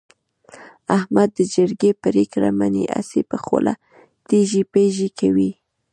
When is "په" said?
3.31-3.37